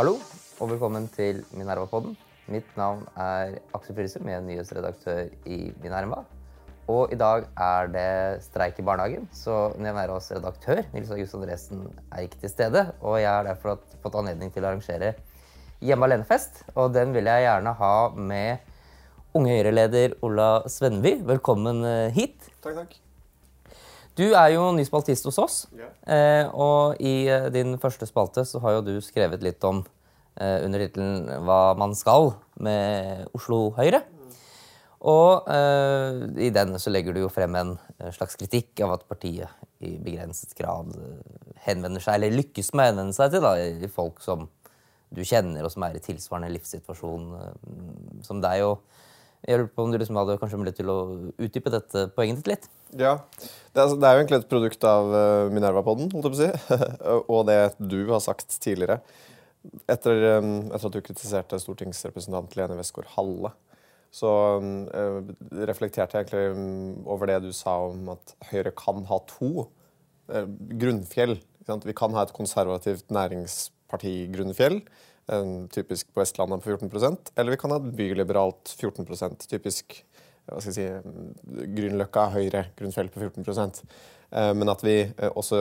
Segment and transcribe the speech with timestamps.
[0.00, 0.14] Hallo
[0.64, 2.14] og velkommen til Minerva-podden.
[2.48, 6.22] Mitt navn er Aksel Fryse, med nyhetsredaktør i Minerva.
[6.88, 8.04] Og i dag er det
[8.46, 11.82] streik i barnehagen, så Minervas redaktør Nils August Andresen
[12.14, 12.86] er ikke til stede.
[13.02, 15.12] Og jeg har derfor fått anledning til å arrangere
[15.84, 16.62] Hjemme alene-fest.
[16.80, 21.18] Og den vil jeg gjerne ha med Unge Høyre-leder Ola Svenby.
[21.28, 22.48] Velkommen eh, hit.
[22.64, 23.00] Takk, takk.
[24.18, 25.56] Du er jo ny spaltist hos oss.
[26.10, 29.84] Eh, og i eh, din første spalte så har jo du skrevet litt om
[30.36, 34.02] eh, under tittelen 'Hva man skal' med Oslo Høyre.
[35.00, 37.70] Og uh, i den så legger du jo frem en
[38.12, 39.48] slags kritikk av at partiet
[39.80, 40.92] i begrenset grad
[41.64, 44.44] henvender seg, eller lykkes med å henvende seg til da, i folk som
[45.08, 47.30] du kjenner, og som er i tilsvarende livssituasjon
[48.28, 48.66] som deg.
[48.68, 48.84] og
[49.46, 50.98] jeg lurer på om du liksom hadde kanskje mulighet til å
[51.40, 52.68] utdype dette poenget ditt litt?
[52.92, 53.14] Ja.
[53.72, 56.38] Det er, altså- det er jo egentlig et produkt av uh, Minerva-podden, holdt jeg på
[56.38, 56.86] å si.
[57.36, 59.00] og det du har sagt tidligere.
[59.88, 63.52] Etter, um, etter at du kritiserte stortingsrepresentant Lene Westgård-Halle,
[64.10, 65.28] så um,
[65.70, 69.68] reflekterte jeg egentlig um, over det du sa om at Høyre kan ha to
[70.32, 70.46] uh,
[70.80, 71.38] grunnfjell.
[71.86, 74.80] Vi kan ha et konservativt næringsparti-grunnfjell,
[75.70, 80.00] typisk på Vestlandet på 14% eller vi kan ha byliberalt 14% typisk
[80.50, 83.44] hva skal jeg si, Grünerløkka Høyre, grunnfjell på 14
[84.30, 85.58] Eh, Men at vi eh, også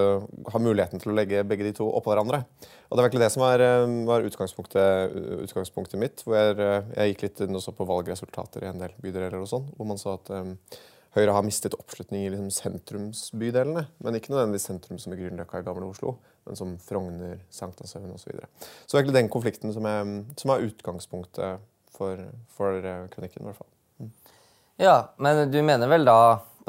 [0.53, 2.43] har muligheten til å legge begge de to oppå hverandre.
[2.89, 6.23] Og Det var egentlig det som var, eh, var utgangspunktet, utgangspunktet mitt.
[6.23, 9.69] hvor jeg, jeg gikk litt inn også på valgresultater i en del bydeler, og sånn,
[9.75, 10.57] hvor man sa at um,
[11.17, 13.87] Høyre har mistet oppslutning i liksom sentrumsbydelene.
[14.05, 16.19] Men ikke nødvendigvis sentrum som i Grünerløkka i Gamle Oslo,
[16.49, 18.25] men som Frogner, Sankthanshaugen osv.
[18.25, 18.49] Så, videre.
[18.85, 23.45] så egentlig den konflikten som er, som er utgangspunktet for, for eh, kronikken.
[23.45, 24.09] i hvert fall.
[24.79, 26.19] Ja, men du mener vel da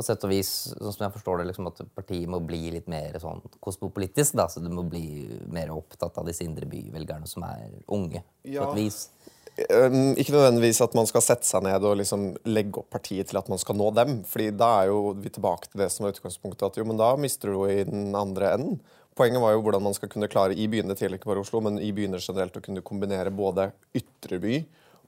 [0.00, 2.88] på sett og vis, sånn som jeg forstår det, liksom at partiet må bli litt
[2.90, 4.36] mer sånn kosmopolitisk?
[4.38, 8.24] da, Så du må bli mer opptatt av disse indre byvelgerne som er unge?
[8.42, 8.64] Ja.
[8.64, 9.02] på et vis.
[9.68, 13.40] Um, Ikke nødvendigvis at man skal sette seg ned og liksom legge opp partiet til
[13.40, 14.22] at man skal nå dem.
[14.24, 17.12] fordi da er jo vi tilbake til det som er utgangspunktet, at jo, men da
[17.20, 18.80] mister du jo i den andre enden.
[19.18, 21.80] Poenget var jo hvordan man skal kunne klare i byene, gjelder ikke bare Oslo, men
[21.82, 24.60] i byene generelt å kunne kombinere både ytre by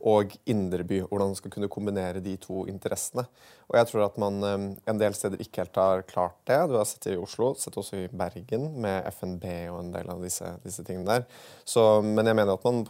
[0.02, 0.98] og indre by.
[1.06, 3.24] Hvordan man skal kunne kombinere de to interessene.
[3.70, 6.58] Og jeg tror at man um, en del steder ikke helt har klart det.
[6.68, 10.10] Du har sett det i Oslo, sett også i Bergen med FNB og en del
[10.12, 11.44] av disse, disse tingene der.
[11.64, 12.82] Så, men jeg mener at man,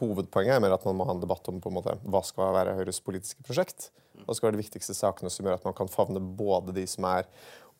[0.00, 2.52] hovedpoenget er mer at man må ha en debatt om på en måte, hva skal
[2.58, 3.88] være Høyres politiske prosjekt.
[4.26, 7.06] Hva skal være de viktigste sakene som gjør at man kan favne både de som
[7.08, 7.28] er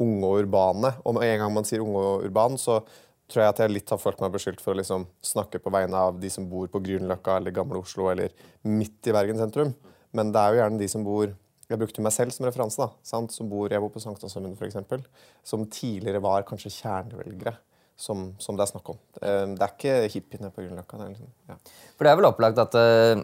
[0.02, 0.94] unge og urbane.
[1.04, 2.80] Og med en gang man sier unge og urban, så
[3.28, 6.00] tror jeg at jeg litt har følt meg beskyldt for å liksom snakke på vegne
[6.08, 8.32] av de som bor på Grünerløkka eller Gamle Oslo eller
[8.64, 9.74] midt i Bergen sentrum.
[10.16, 11.34] Men det er jo gjerne de som bor
[11.68, 12.80] Jeg brukte meg selv som referanse.
[12.80, 13.28] da, sant?
[13.28, 15.04] Som bor, Jeg bor på Sankthanshaugen f.eks.
[15.44, 17.58] Som tidligere var kanskje kjernevelgere.
[17.98, 18.96] Som, som det er snakk om.
[19.12, 20.96] Det, det er ikke hippiene på Grünerløkka.
[21.02, 21.58] er Liksom, ja.
[21.98, 23.20] For det er vel opplagt at uh,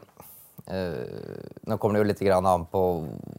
[1.65, 2.83] Nå kommer det jo litt an på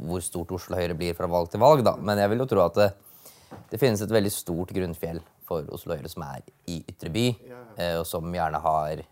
[0.09, 1.94] hvor stort Oslo Høyre blir fra valg til valg, da.
[2.01, 2.90] Men jeg vil jo tro at det,
[3.71, 7.25] det finnes et veldig stort grunnfjell for Oslo Høyre som er i ytre by,
[7.77, 9.05] eh, og som gjerne har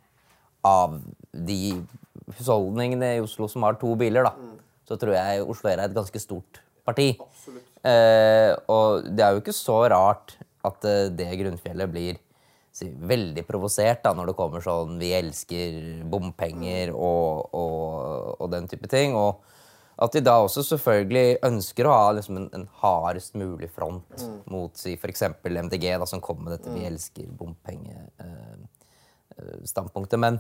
[0.64, 0.94] Av
[1.36, 1.74] de
[2.38, 4.32] husholdningene i Oslo som har to biler, da,
[4.88, 7.10] så tror jeg Oslo Høyre er et ganske stort parti.
[7.84, 12.22] Eh, og det er jo ikke så rart at eh, det grunnfjellet blir
[12.72, 18.70] si, veldig provosert da, når det kommer sånn 'vi elsker bompenger' og, og, og den
[18.72, 19.18] type ting.
[19.20, 19.44] Og
[20.02, 24.78] at de da også selvfølgelig ønsker å ha liksom, en, en hardest mulig front mot
[24.78, 25.24] si, f.eks.
[25.46, 30.18] MDG, da, som kommer med dette 'vi elsker bompengestandpunktet'.
[30.18, 30.40] Men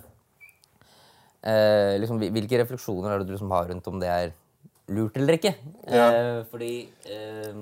[1.45, 4.27] eh, liksom, hvilke refleksjoner er det du liksom har rundt om det er
[4.93, 5.53] lurt eller ikke?
[5.87, 6.73] Eh, fordi
[7.05, 7.55] eh,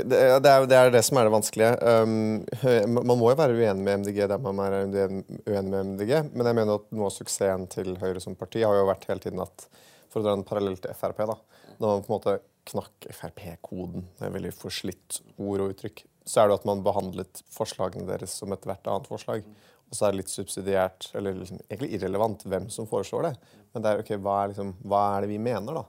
[0.00, 1.76] Det, det, er, det er det som er det vanskelige.
[1.84, 2.40] Um,
[2.88, 6.56] man må jo være uenig med MDG der man er uenig med MDG, men jeg
[6.56, 9.68] mener at noe av suksessen til Høyre som parti har jo vært hele tiden at
[10.10, 11.36] For å dra en parallell til Frp, da.
[11.78, 12.38] Når man på en måte
[12.70, 17.42] knakk Frp-koden, det er veldig forslitt ord og uttrykk, så er det at man behandlet
[17.50, 19.46] forslagene deres som ethvert annet forslag.
[19.90, 23.32] Og så er det litt subsidiært, eller liksom, egentlig irrelevant, hvem som foreslår det.
[23.74, 25.86] Men det er ok, hva er, liksom, hva er det vi mener, da?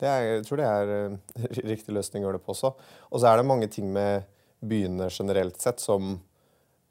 [0.00, 1.16] Er, jeg tror det er uh,
[1.72, 2.70] riktig løsning å gjøre det på også.
[3.10, 4.28] Og så er det mange ting med
[4.60, 6.18] byene generelt sett som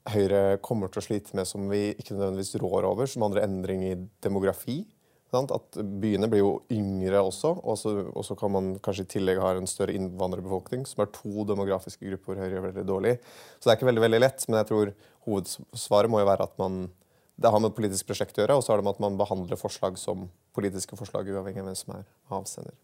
[0.09, 3.83] Høyre kommer til å slite med som vi ikke nødvendigvis rår over, som andre endring
[3.85, 4.79] i demografi.
[5.29, 9.69] At byene blir jo yngre også, og så, kan man kanskje i tillegg ha en
[9.69, 13.13] større innvandrerbefolkning, som er to demografiske grupper hvor Høyre gjør veldig dårlig.
[13.59, 14.93] Så det er ikke veldig veldig lett, men jeg tror
[15.27, 16.87] hovedsvaret må jo være at man
[17.39, 19.59] det har med politisk prosjekt å gjøre, og så har det med at man behandler
[19.59, 22.75] forslag som politiske forslag, uavhengig av hvem som er avsender.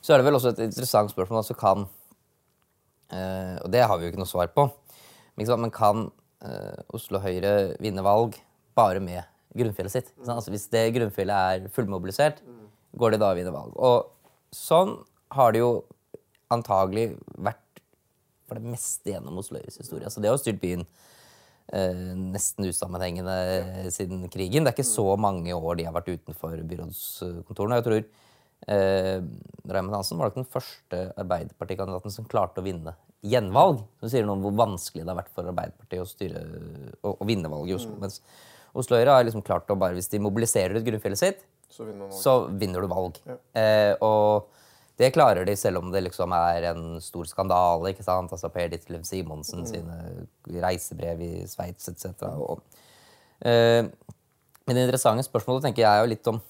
[0.00, 1.42] Så er det vel også et interessant spørsmål.
[1.42, 1.84] Altså kan
[3.12, 4.68] eh, Og det har vi jo ikke noe svar på.
[5.36, 6.06] Men, kan
[6.46, 8.38] eh, Oslo Høyre vinne valg
[8.78, 9.20] bare med
[9.56, 10.10] grunnfjellet sitt.
[10.26, 12.42] Altså, hvis det grunnfjellet er fullmobilisert,
[12.98, 13.76] går det da å vinne valg.
[13.76, 14.96] Og sånn
[15.36, 15.72] har det jo
[16.52, 17.82] antagelig vært
[18.48, 20.06] for det meste gjennom Oslo-Øyres historie.
[20.08, 20.86] Altså, det har jo styrt byen
[21.76, 24.64] eh, nesten usammenhengende siden krigen.
[24.64, 27.80] Det er ikke så mange år de har vært utenfor byrådskontorene.
[27.80, 28.00] Jeg tror
[28.72, 29.18] eh,
[29.68, 32.96] Raymond Hansen var nok den første Arbeiderpartikandidaten som klarte å vinne
[33.26, 33.82] gjenvalg.
[34.00, 36.44] Som sier noe om hvor vanskelig det har vært for Arbeiderpartiet å, styre,
[37.02, 37.98] å, å vinne valg i Oslo.
[38.00, 38.22] Mens
[38.76, 42.10] Oslo Høyre har liksom klart å bare, hvis de mobiliserer ut grunnfjellet sitt, Så vinner
[42.12, 43.18] så vinner du valg.
[43.54, 44.48] Eh, og
[44.98, 47.92] det klarer de selv om det liksom er en stor skandale.
[47.92, 48.32] ikke sant?
[48.32, 52.24] Altså Per Ditlev Simonsen sine reisebrev i Sveits etc.
[52.34, 52.62] Og,
[53.46, 53.84] eh,
[54.66, 56.40] men det interessante spørsmålet tenker jeg er jo litt om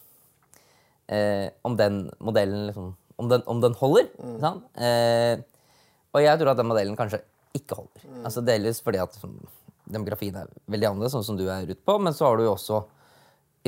[1.09, 4.09] eh, om den modellen liksom, om, den, om den holder.
[4.17, 4.67] ikke sant?
[4.77, 5.45] Eh,
[6.15, 7.23] og jeg tror at den modellen kanskje
[7.57, 8.09] ikke holder.
[8.25, 9.37] Altså Delvis fordi at liksom,
[9.91, 12.55] demografien er veldig annerledes, sånn som du er ute på, men så har du jo
[12.55, 12.83] også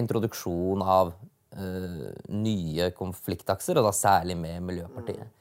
[0.01, 1.13] introduksjon av
[1.57, 5.37] uh, nye konfliktakser, og da særlig med Miljøpartiet.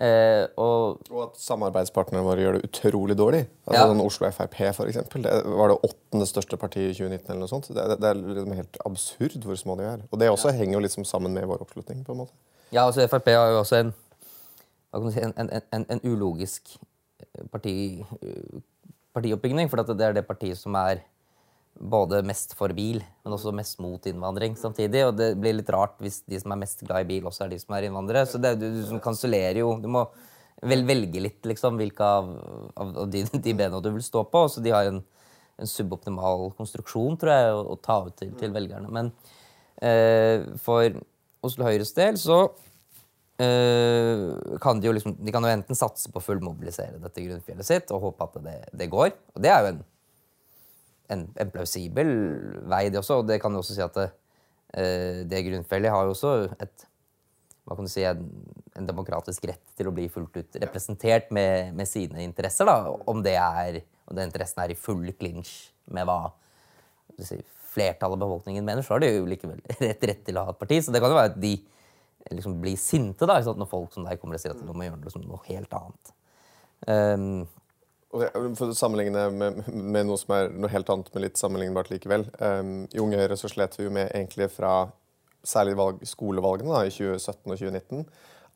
[0.00, 3.40] Uh, og Og at samarbeidspartnerne våre gjør det utrolig dårlig.
[3.66, 3.88] Altså Ja.
[3.90, 5.22] sånn Oslo Frp, for eksempel.
[5.26, 7.26] Det var det åttende største partiet i 2019.
[7.34, 7.68] eller noe sånt.
[7.68, 10.06] Det, det, det er liksom helt absurd hvor små de er.
[10.10, 12.04] Og det også henger jo liksom sammen med vår oppslutning.
[12.06, 12.32] på en måte.
[12.72, 13.92] Ja, altså Frp har jo også en,
[15.12, 16.78] si, en, en, en, en ulogisk
[17.20, 17.74] eh, parti,
[19.16, 19.70] partioppbygging.
[19.70, 21.02] For det er det partiet som er
[21.80, 25.04] både mest for bil, men også mest mot innvandring samtidig.
[25.08, 27.54] Og det blir litt rart hvis de som er mest glad i bil, også er
[27.54, 28.26] de som er innvandrere.
[28.28, 30.04] Så det, du, du kansellerer jo Du må
[30.60, 32.26] vel velge litt, liksom, hvilke av,
[32.76, 34.44] av, av de, de bena du vil stå på.
[34.52, 35.00] Så de har en,
[35.60, 38.90] en suboptimal konstruksjon, tror jeg, å, å ta ut til, til velgerne.
[38.92, 39.12] Men
[39.80, 41.00] eh, for
[41.46, 42.42] Oslo Høyres del så
[44.60, 47.92] kan de jo liksom De kan jo enten satse på å fullmobilisere dette grunnfjellet sitt
[47.94, 49.12] og håpe at det, det går.
[49.34, 49.80] Og det er jo en,
[51.14, 52.10] en, en plausibel
[52.68, 53.20] vei, det også.
[53.22, 54.08] Og det kan jo også si at det,
[54.74, 56.86] eh, det grunnfjellet har jo også et
[57.70, 58.24] hva kan du si, en,
[58.74, 62.66] en demokratisk rett til å bli fullt ut representert med, med sine interesser.
[62.66, 66.32] da, Om det er, om den interessen er i full clinch med hva
[67.22, 67.38] si,
[67.70, 70.58] flertallet av befolkningen mener, så har de jo likevel rett, rett til å ha et
[70.58, 70.80] parti.
[70.82, 71.52] Så det kan jo være at de
[72.30, 74.86] liksom bli sinte da, sånn når folk som deg kommer og sier at du må
[74.86, 76.12] gjøre liksom noe helt annet.
[76.86, 77.26] Um,
[78.10, 82.26] for å sammenligne med, med noe som er noe helt annet, men litt sammenlignbart likevel.
[82.42, 84.74] Um, I Unge Høyre så slet vi jo med egentlig fra
[85.46, 88.04] særlig valg, skolevalgene da, i 2017 og 2019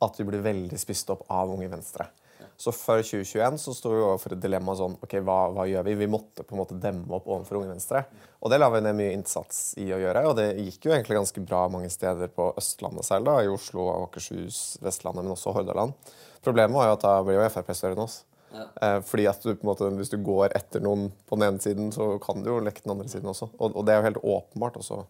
[0.05, 2.09] at vi ble veldig spist opp av Unge Venstre.
[2.57, 5.97] Så før 2021 så sto vi overfor et dilemma sånn OK, hva, hva gjør vi?
[6.05, 8.05] Vi måtte på en måte demme opp overfor Unge Venstre.
[8.45, 11.19] Og det la vi ned mye innsats i å gjøre, og det gikk jo egentlig
[11.19, 15.97] ganske bra mange steder på Østlandet selv, da, i Oslo, Akershus, Vestlandet, men også Hordaland.
[16.45, 18.23] Problemet var jo at da blir jo Frp større enn oss.
[18.55, 19.01] Ja.
[19.03, 21.91] fordi at du, på en måte, Hvis du går etter noen på den ene siden,
[21.91, 23.49] så kan du jo lekke den andre siden også.
[23.59, 25.01] Og, og det er jo helt åpenbart også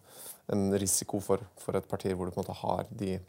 [0.55, 3.19] en risiko for, for et parti hvor du på en måte har de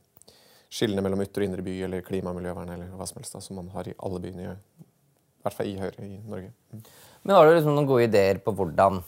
[0.77, 3.43] skillene mellom ytre og indre by eller klima- og miljøvern eller hva som helst da,
[3.45, 6.53] som man har i alle byene, i, i hvert fall i Høyre i Norge.
[6.73, 6.87] Mm.
[7.27, 9.01] Men har du liksom noen gode ideer på hvordan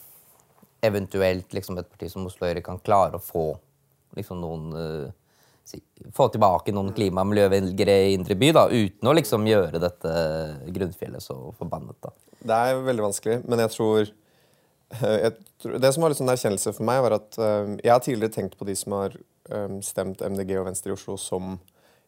[0.85, 3.47] eventuelt liksom et parti som Oslo Høyre kan klare å få
[4.17, 5.09] liksom noen uh,
[5.67, 5.81] si,
[6.15, 10.15] Få tilbake noen klima- og miljøvelgere i indre by, da, uten å liksom gjøre dette
[10.75, 11.99] grunnfjellet så forbannet?
[12.05, 12.15] da?
[12.38, 14.12] Det er veldig vanskelig, men jeg tror,
[15.25, 18.05] jeg tror Det som var litt sånn erkjennelse for meg, var at uh, jeg har
[18.05, 19.19] tidligere tenkt på de som har
[19.84, 21.58] stemt MDG og Venstre i Oslo som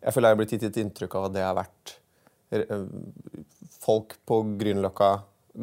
[0.00, 1.96] Jeg føler jeg har blitt gitt et inntrykk av at det har vært
[3.80, 5.10] folk på Grünerløkka,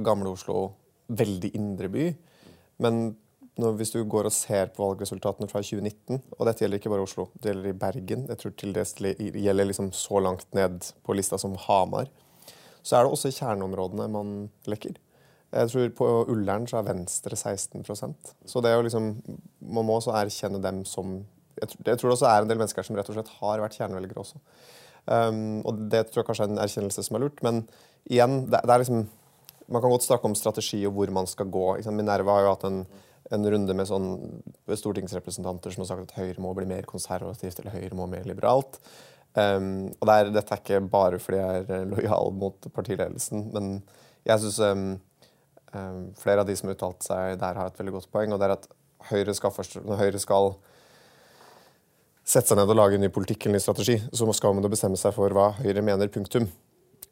[0.05, 0.60] Gamle Oslo,
[1.07, 2.05] veldig indre by.
[2.84, 3.00] Men
[3.57, 7.07] når, hvis du går og ser på valgresultatene fra 2019, og dette gjelder ikke bare
[7.07, 8.86] Oslo, det gjelder i Bergen, jeg tror til det
[9.17, 12.12] gjelder liksom så langt ned på lista som Hamar,
[12.86, 14.36] så er det også kjerneområdene man
[14.69, 15.01] lekker.
[15.51, 19.05] Jeg tror På Ullern så er Venstre 16% Så det er jo liksom,
[19.63, 21.22] man må også erkjenne dem som
[21.62, 23.64] jeg tror, jeg tror det også er en del mennesker som rett og slett har
[23.64, 24.42] vært kjernevelgere også.
[25.08, 27.44] Um, og det tror jeg kanskje er en erkjennelse som er lurt.
[27.46, 27.64] Men
[28.12, 29.08] igjen, det, det er liksom
[29.68, 31.66] Man kan godt snakke om strategi og hvor man skal gå.
[31.92, 32.78] Minerva har jo hatt en,
[33.36, 34.06] en runde med sånn
[34.72, 38.80] stortingsrepresentanter som har sagt at Høyre må bli mer konservativt eller Høyre må mer liberalt.
[39.36, 43.68] Um, og det er, dette er ikke bare fordi jeg er lojal mot partiledelsen, men
[44.26, 44.88] jeg syns um,
[45.76, 48.32] um, flere av de som har uttalt seg der, har et veldig godt poeng.
[48.32, 48.72] og det er at
[49.12, 50.56] Høyre skal forstå, Høyre skal
[52.27, 55.00] sette seg ned og lage en ny politikk eller ny strategi, så skal man bestemme
[55.00, 56.50] seg for hva Høyre mener, punktum.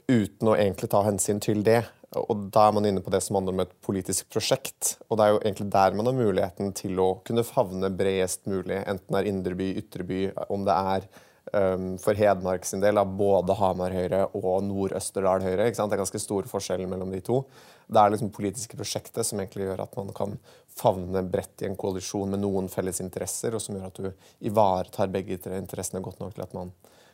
[0.05, 1.81] Uten å egentlig ta hensyn til det.
[2.15, 4.95] Og da er man inne på det som handler om et politisk prosjekt.
[5.10, 8.81] Og det er jo egentlig der man har muligheten til å kunne favne bredest mulig,
[8.84, 10.19] enten det er indre by, ytre by,
[10.53, 11.07] om det er
[11.46, 15.68] for Hedmark sin del av både Hamar Høyre og Nord-Østerdal Høyre.
[15.70, 17.44] Det er ganske stor forskjell mellom de to.
[17.86, 20.34] Det er liksom politiske prosjektet som egentlig gjør at man kan
[20.75, 25.14] favne bredt i en koalisjon med noen felles interesser, og som gjør at du ivaretar
[25.14, 26.74] begge interessene godt nok til at man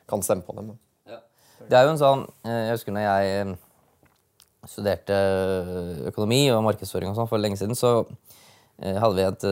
[0.09, 0.71] kan stemme på dem.
[1.69, 3.51] Det er jo en sånn eh, Jeg husker når jeg eh,
[4.71, 5.17] studerte
[6.09, 8.31] økonomi og markedsføring og sånn for lenge siden, så eh,
[8.81, 9.43] hadde vi et,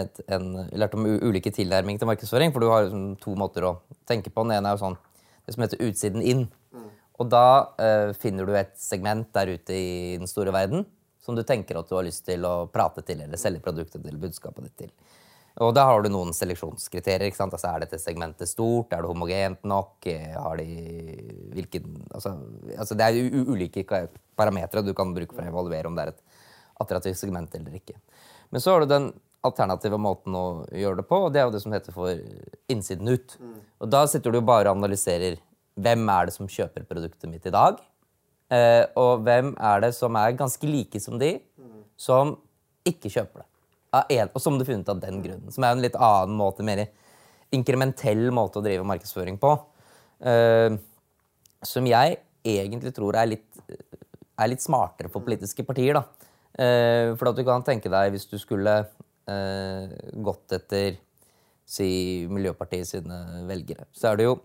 [0.00, 2.52] et en, lært om ulike tilnærminger til markedsføring.
[2.52, 3.76] For du har liksom to måter å
[4.08, 4.44] tenke på.
[4.44, 4.98] Den ene er jo sånn
[5.46, 6.44] det som heter utsiden inn.
[6.74, 6.90] Mm.
[7.22, 7.46] Og da
[7.80, 9.88] eh, finner du et segment der ute i
[10.20, 10.84] den store verden
[11.26, 14.20] som du tenker at du har lyst til å prate til eller selge produktet eller
[14.22, 14.92] budskapet ditt til.
[15.64, 17.30] Og da har du noen seleksjonskriterier.
[17.30, 17.54] ikke sant?
[17.56, 18.92] Altså, Er dette segmentet stort?
[18.92, 20.04] Er det homogent nok?
[20.36, 20.66] Har de
[21.56, 22.36] hvilken, altså,
[22.76, 23.86] altså Det er ulike
[24.36, 26.22] parametere du kan bruke for å evaluere om det er et
[26.84, 27.96] attraktivt segment eller ikke.
[28.56, 29.10] Men så har du den
[29.44, 32.08] alternative måten å gjøre det på, og det er jo det som heter for
[32.72, 33.34] innsiden ut.
[33.36, 33.58] Mm.
[33.84, 35.36] Og da sitter du bare og analyserer
[35.76, 37.82] hvem er det som kjøper produktet mitt i dag,
[38.48, 41.82] eh, og hvem er det som er ganske like som de, mm.
[42.00, 42.32] som
[42.88, 43.46] ikke kjøper det
[44.16, 45.52] en, og som du funnet av den grunnen.
[45.52, 46.86] Som er en litt annen måte, mer
[47.52, 49.52] inkrementell måte å drive markedsføring på.
[50.24, 50.80] Uh,
[51.60, 52.22] som jeg
[52.56, 56.00] egentlig tror er litt, er litt smartere for politiske partier.
[56.00, 56.25] da.
[56.56, 60.96] Uh, for at du kan tenke deg, hvis du skulle uh, gått etter
[61.66, 61.88] si
[62.30, 64.36] Miljøpartiet sine velgere, så er det jo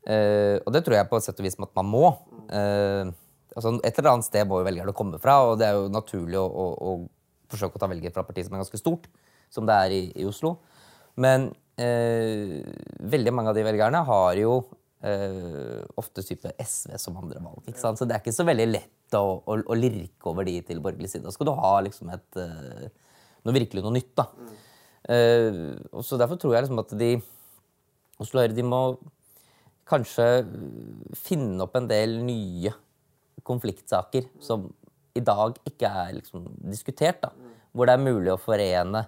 [0.00, 2.06] Og det tror jeg på et sett og vis at man må.
[3.52, 6.38] altså Et eller annet sted må jo velgerne komme fra, og det er jo naturlig
[6.40, 9.08] å, å, å forsøke å ta velgere fra partiet som er ganske stort,
[9.52, 10.54] som det er i, i Oslo.
[11.20, 12.60] Men eh,
[13.12, 14.54] veldig mange av de velgerne har jo
[15.04, 17.62] eh, ofte type SV som andre valg.
[17.66, 18.00] ikke sant?
[18.00, 21.10] Så det er ikke så veldig lett å, og, og, lirke over de til borgerlig
[21.10, 21.24] side.
[21.26, 22.88] Da skal du ha liksom et eh,
[23.46, 24.12] noe virkelig noe nytt.
[24.18, 24.26] da.
[24.36, 24.58] Mm.
[25.10, 27.14] Uh, og så Derfor tror jeg liksom at de
[28.20, 28.80] Oslo Høyre de må
[29.88, 30.26] kanskje
[31.16, 32.72] finne opp en del nye
[33.48, 34.68] konfliktsaker som
[35.16, 37.24] i dag ikke er liksom diskutert.
[37.24, 37.32] da,
[37.72, 39.06] Hvor det er mulig å forene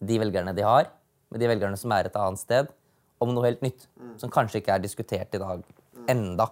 [0.00, 0.88] de velgerne de har,
[1.30, 2.72] med de velgerne som er et annet sted,
[3.20, 3.86] om noe helt nytt.
[4.18, 5.62] Som kanskje ikke er diskutert i dag
[6.08, 6.48] enda.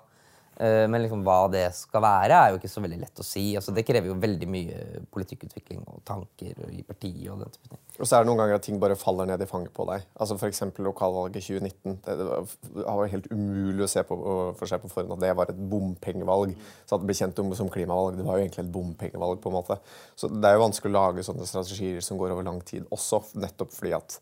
[0.57, 3.45] Eh, men liksom hva det skal være, er jo ikke så veldig lett å si.
[3.59, 7.27] Altså, det krever jo veldig mye politikkutvikling og tanker i partiet.
[7.33, 7.83] Og den type ting.
[7.99, 10.07] Og så er det noen ganger at ting bare faller ned i fanget på deg.
[10.17, 10.63] Altså F.eks.
[10.87, 11.99] lokalvalget 2019.
[12.07, 14.19] Det, det var helt umulig å se på,
[14.57, 16.57] for seg på forhånd at det var et bompengevalg.
[16.87, 19.43] Så at det ble kjent som klimavalg, det var jo egentlig et bompengevalg.
[19.43, 19.79] på en måte.
[20.17, 23.23] Så det er jo vanskelig å lage sånne strategier som går over lang tid også,
[23.37, 24.19] nettopp fordi at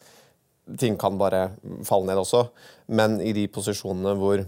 [0.80, 1.50] ting kan bare
[1.86, 2.46] falle ned også.
[2.96, 4.42] Men i de posisjonene hvor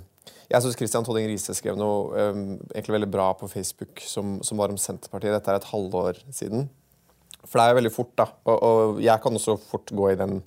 [0.46, 4.58] jeg syns Christian Tonning Riise skrev noe um, egentlig veldig bra på Facebook som, som,
[4.60, 5.34] var om Senterpartiet.
[5.34, 6.68] Dette er et halvår siden.
[7.46, 8.28] For det er jo veldig fort, da.
[8.46, 10.38] Og, og jeg kan også fort gå i den,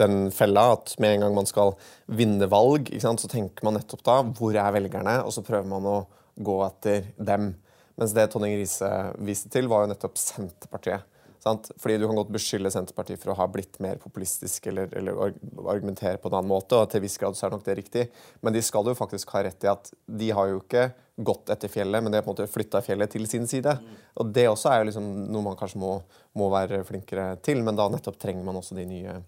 [0.00, 1.74] den, fella at med en gang man skal
[2.06, 5.98] vinne valg, så tenker man nettopp da hvor er velgerne, og så prøver man å
[6.38, 7.52] gå etter dem.
[7.98, 8.90] Mens det Tonning Riise
[9.22, 11.08] viste til, var jo nettopp Senterpartiet.
[11.42, 11.72] Sant?
[11.82, 15.32] Fordi Du kan godt beskylde Senterpartiet for å ha blitt mer populistisk eller, eller
[15.66, 16.78] argumentere på en annen måte.
[16.78, 18.04] og til viss grad så er nok det riktig.
[18.40, 21.68] Men de skal jo faktisk ha rett i at de har jo ikke gått etter
[21.68, 23.74] fjellet, men de har på en måte flytta fjellet til sin side.
[24.14, 25.96] Og Det også er jo liksom noe man kanskje må,
[26.38, 29.18] må, være flinkere til, men da nettopp trenger man også de nye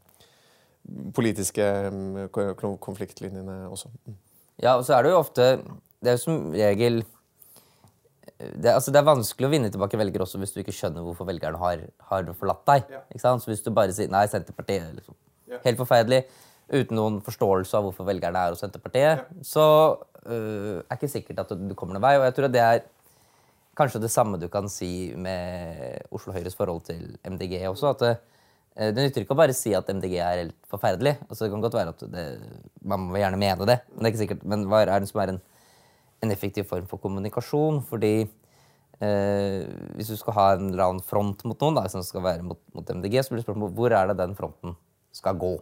[1.17, 2.31] politiske mm,
[2.79, 3.91] konfliktlinjene også.
[4.07, 4.17] Mm.
[4.63, 5.45] Ja, og så er det jo ofte
[5.99, 7.01] Det er jo som regel
[8.39, 11.29] det, altså det, er vanskelig å vinne tilbake velgere også hvis du ikke skjønner hvorfor
[11.29, 12.91] velgerne har, har forlatt deg.
[12.97, 13.03] Ja.
[13.21, 15.17] Så hvis du bare sier nei, Senterpartiet er liksom,
[15.51, 15.61] ja.
[15.65, 16.25] helt forferdelig,
[16.73, 19.47] uten noen forståelse av hvorfor velgerne er hos Senterpartiet, ja.
[19.47, 19.65] så
[20.27, 22.15] uh, er ikke sikkert at du kommer noen vei.
[22.19, 22.85] Og jeg tror at det er
[23.79, 27.95] kanskje det samme du kan si med Oslo Høyres forhold til MDG også.
[27.95, 28.15] at det,
[28.81, 31.19] uh, det nytter ikke å bare si at MDG er helt forferdelig.
[31.29, 32.29] Altså, det kan godt være at det,
[32.83, 34.49] Man må gjerne mene det, men det er ikke sikkert.
[34.49, 35.45] Men hva er det som er en
[36.25, 37.83] en effektiv form for kommunikasjon.
[37.89, 39.61] Fordi eh,
[39.99, 42.61] hvis du skal ha en eller annen front mot noen, da, som skal være mot,
[42.77, 44.77] mot MDG, så blir det spørsmål hvor er det den fronten
[45.15, 45.55] skal gå.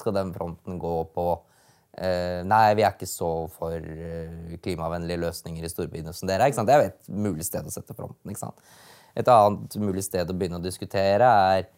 [0.00, 1.28] Skal den fronten gå på
[1.98, 6.56] eh, Nei, vi er ikke så for eh, klimavennlige løsninger i storbyene som dere er.
[6.56, 8.34] Det er jo et mulig sted å sette fronten.
[9.14, 11.68] Et annet mulig sted å begynne å diskutere er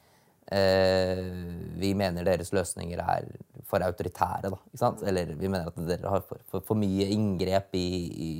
[0.46, 3.24] vi mener deres løsninger er
[3.66, 4.52] for autoritære.
[4.52, 7.88] Da, Eller vi mener at dere har for, for, for mye inngrep i,
[8.28, 8.30] i,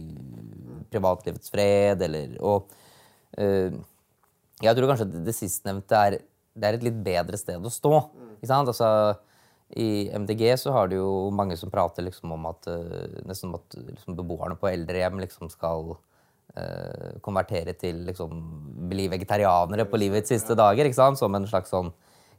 [0.92, 2.02] privatlivets fred.
[2.06, 2.70] Eller, og
[3.38, 3.75] eh,
[4.62, 6.18] jeg tror kanskje det, sistnevnte er,
[6.56, 7.94] det er et litt bedre sted å stå.
[8.46, 8.88] Altså,
[9.75, 13.58] I MDG så har det jo mange som prater liksom om at, uh, nesten om
[13.58, 16.15] at liksom, beboerne på eldrehjem liksom skal uh,
[17.20, 18.30] konvertere til liksom
[18.88, 20.88] bli vegetarianere på livets siste dager.
[20.88, 21.18] ikke sant?
[21.20, 21.90] Som en slags sånn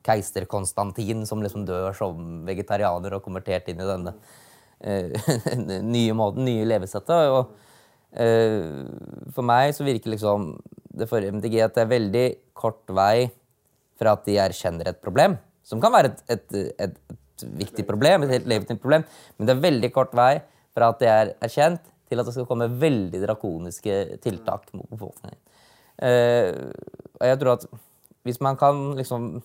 [0.08, 4.14] keiser Konstantin som liksom dør som vegetarianer og konvertert inn i denne
[4.88, 7.32] uh, nye måten, nye levesettet.
[7.34, 7.54] Og,
[8.18, 10.54] uh, For meg så virker liksom
[10.98, 13.28] det for MDG at det er veldig kort vei
[13.98, 15.36] fra at de erkjenner et problem,
[15.66, 19.06] som kan være et, et, et, et viktig problem, et helt legitimt problem,
[19.38, 20.36] men det er veldig kort vei
[20.78, 25.40] fra at det er erkjent, til at det skal komme veldig drakoniske tiltak mot befolkningen.
[25.98, 26.52] Eh,
[27.18, 27.68] og jeg tror at
[28.28, 29.38] hvis man kan liksom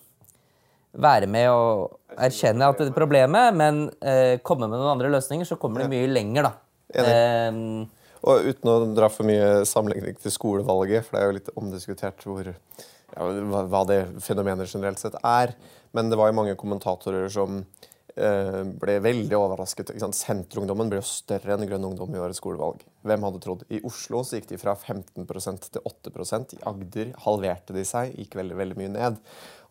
[0.93, 5.47] være med og erkjenne at det er problemet, men eh, komme med noen andre løsninger,
[5.47, 6.53] så kommer det mye lenger, da.
[6.93, 7.87] Enig.
[8.23, 12.21] Og uten å dra for mye sammenligning til skolevalget, for det er jo litt omdiskutert
[12.23, 13.31] hvor, ja,
[13.67, 15.55] hva, det fenomenet generelt sett er.
[15.93, 19.89] Men det var jo mange kommentatorer som eh, ble veldig overrasket.
[20.13, 22.83] Senterungdommen ble jo større enn Grønn ungdom i årets skolevalg.
[23.07, 23.63] Hvem hadde trodd?
[23.73, 28.37] I Oslo så gikk de fra 15% til 8% I Agder halverte de seg, gikk
[28.37, 29.19] veldig, veldig mye ned.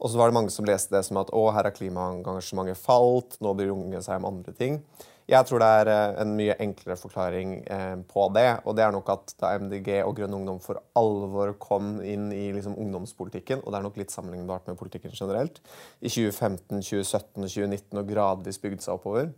[0.02, 3.38] Og så var det mange som leste det som at å, her har klimaengasjementet falt,
[3.38, 4.82] nå bryr unge seg om andre ting.
[5.30, 8.48] Jeg tror det er eh, en mye enklere forklaring eh, på det.
[8.66, 12.48] Og det er nok at da MDG og Grønn Ungdom for alvor kom inn i
[12.56, 15.62] liksom, ungdomspolitikken, og det er nok litt sammenlignbart med politikken generelt,
[16.00, 19.30] i 2015, 2017 og 2019 og gradvis bygd seg oppover,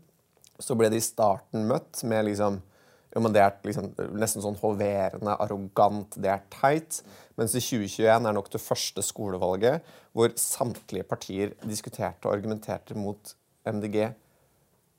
[0.62, 2.62] så ble de i starten møtt med liksom
[3.14, 6.96] jo, men Det er liksom, nesten sånn hoverende, arrogant, det er teit.
[7.38, 13.36] Mens i 2021 er nok det første skolevalget hvor samtlige partier diskuterte og argumenterte mot
[13.70, 14.08] MDG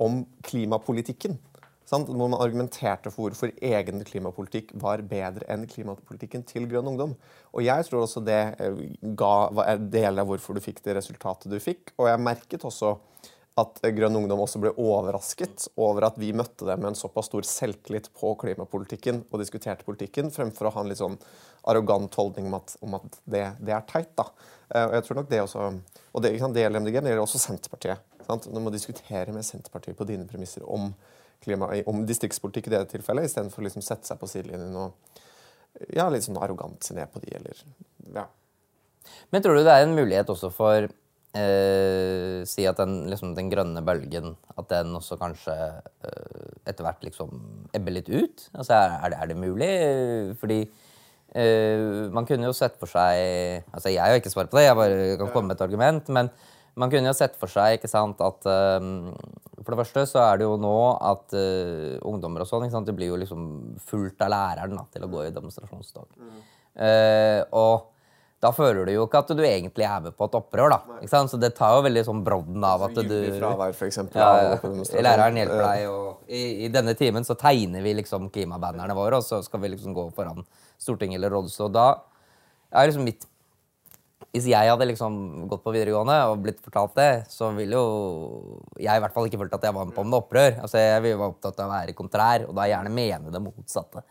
[0.02, 1.38] om klimapolitikken.
[1.86, 2.10] Sant?
[2.10, 7.14] Hvor man argumenterte for hvorfor egen klimapolitikk var bedre enn klimapolitikken til Grønn Ungdom.
[7.54, 8.80] Og jeg tror også det eh,
[9.18, 11.94] ga, var del av hvorfor du fikk det resultatet du fikk.
[12.00, 12.96] Og jeg merket også
[13.56, 17.46] at Grønn Ungdom også ble overrasket over at vi møtte dem med en såpass stor
[17.48, 21.16] selvtillit på klimapolitikken og diskuterte politikken, fremfor å ha en litt sånn
[21.70, 24.12] arrogant holdning om at, om at det, det, er teit.
[24.18, 24.28] da.
[24.74, 25.70] Eh, og jeg tror nok det også,
[26.12, 28.15] og det, det gjelder MDG, det gjelder også Senterpartiet.
[28.26, 28.48] Sant?
[28.50, 30.90] Du må diskutere med Senterpartiet på dine premisser om,
[31.44, 35.22] klima, om distriktspolitikk i det tilfellet, istedenfor å liksom sette seg på sidelinjen og
[35.94, 37.64] ja, litt sånn arrogant se ned på de, eller
[38.16, 38.30] ja.
[39.34, 43.52] Men tror du det er en mulighet også for eh, Si at den, liksom, den,
[43.52, 47.36] grønne bølgen At den også kanskje eh, etter hvert liksom
[47.76, 48.48] ebber litt ut?
[48.56, 49.70] Altså, er, det, er det mulig?
[50.42, 54.68] Fordi eh, man kunne jo sett for seg altså Jeg har ikke svar på det,
[54.70, 56.10] jeg bare kan komme med et argument.
[56.10, 56.32] men
[56.76, 58.48] man kunne jo sett for seg ikke sant, at
[58.82, 59.10] um,
[59.62, 62.90] For det første så er det jo nå at uh, ungdommer og sånn ikke sant,
[62.90, 63.50] de blir jo liksom
[63.88, 66.08] fullt av læreren da, til å gå i demonstrasjonstog.
[66.20, 66.40] Mm.
[66.76, 67.92] Uh, og
[68.44, 70.74] da føler du jo ikke at du egentlig er med på et opprør.
[70.74, 70.98] da.
[71.00, 71.32] Ikke sant?
[71.32, 74.58] Så det tar jo veldig sånn brodden av at du fravær, for eksempel, ja,
[75.08, 79.26] Læreren hjelper deg, og i, i, denne timen så tegner vi liksom klimabannerne våre, og
[79.26, 80.44] så skal vi liksom gå foran
[80.82, 81.64] Stortinget eller rådhuset.
[81.70, 81.88] Og da
[82.76, 83.26] er liksom mitt
[84.36, 88.92] hvis jeg hadde liksom gått på videregående og blitt fortalt det, så ville jo jeg
[88.92, 90.58] i hvert fall ikke følt at jeg var med på noe opprør.
[90.60, 94.04] Altså, jeg ville være opptatt av å være kontrær, og da gjerne mene det motsatte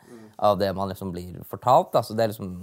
[0.48, 1.92] av det man liksom blir fortalt.
[1.92, 2.00] Da.
[2.08, 2.54] Det er liksom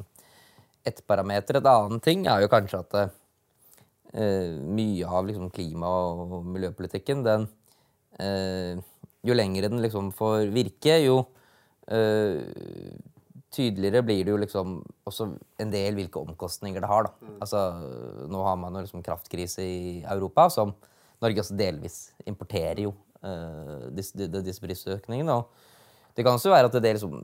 [0.89, 1.59] ett parameter.
[1.59, 7.45] Et annet ting er jo kanskje at uh, mye av liksom klima- og miljøpolitikken, den
[8.21, 8.81] uh,
[9.21, 11.19] Jo lenger den liksom får virke, jo
[11.93, 12.41] uh,
[13.51, 15.27] tydeligere blir det jo liksom også
[15.61, 17.07] en del hvilke omkostninger det har.
[17.07, 17.11] da.
[17.27, 17.35] Mm.
[17.43, 17.63] Altså,
[18.31, 20.73] Nå har man jo liksom kraftkrise i Europa, som
[21.21, 25.35] Norge også delvis importerer jo uh, disse, disse prisøkningene.
[25.35, 27.21] Og det kan også være at det liksom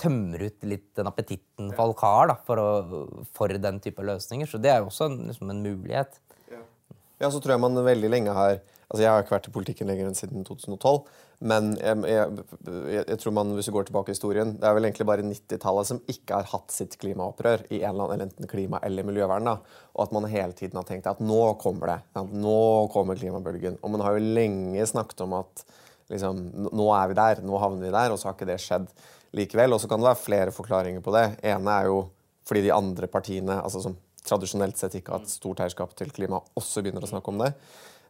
[0.00, 3.02] tømmer ut litt den appetitten folk har da, for, å,
[3.36, 4.48] for, den type løsninger.
[4.50, 6.18] Så det er jo også en, liksom en mulighet.
[7.22, 9.88] Ja, så tror jeg man veldig lenge har Altså, Jeg har ikke vært i politikken
[9.88, 10.98] lenger enn siden 2012.
[11.44, 12.44] Men jeg, jeg,
[12.96, 15.88] jeg, tror man, hvis du går tilbake i historien, det er vel egentlig bare 90-tallet
[15.90, 19.50] som ikke har hatt sitt klimaopprør i en eller annen, enten klima- eller miljøvern.
[19.50, 19.58] da,
[19.92, 21.98] Og at man hele tiden har tenkt at nå kommer det.
[22.16, 22.60] At nå
[22.94, 23.76] kommer klimabølgen.
[23.82, 25.66] Og man har jo lenge snakket om at
[26.12, 26.40] liksom,
[26.72, 28.88] nå er vi der, nå havner vi der, og så har ikke det skjedd
[29.36, 29.76] likevel.
[29.76, 31.26] Og så kan det være flere forklaringer på det.
[31.44, 32.06] ene er jo
[32.48, 36.40] fordi de andre partiene, altså som tradisjonelt sett ikke har hatt stort eierskap til klima,
[36.56, 37.52] også begynner å snakke om det.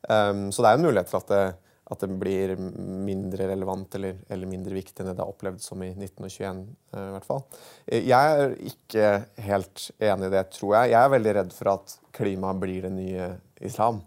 [0.06, 1.44] Um, så det er en mulighet for at det,
[1.84, 5.82] at det blir mindre relevant eller, eller, mindre viktig enn det det er opplevd som
[5.84, 6.62] i 1921.
[6.94, 7.44] Uh, i hvert fall.
[7.84, 9.10] Eh, jeg er ikke
[9.44, 10.94] helt enig i det, tror jeg.
[10.94, 13.28] Jeg er veldig redd for at klima blir det nye
[13.60, 14.00] islam.